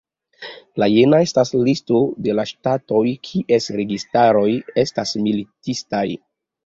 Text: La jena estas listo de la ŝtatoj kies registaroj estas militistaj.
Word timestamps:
La 0.83 0.87
jena 0.93 1.17
estas 1.25 1.51
listo 1.67 1.99
de 2.27 2.35
la 2.39 2.45
ŝtatoj 2.53 3.03
kies 3.29 3.69
registaroj 3.81 4.49
estas 4.85 5.13
militistaj. 5.27 6.07